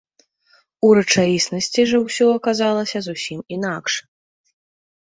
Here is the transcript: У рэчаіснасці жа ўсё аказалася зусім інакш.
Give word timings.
У 0.87 0.89
рэчаіснасці 0.99 1.81
жа 1.91 1.97
ўсё 2.07 2.27
аказалася 2.41 2.99
зусім 3.11 3.39
інакш. 3.59 3.93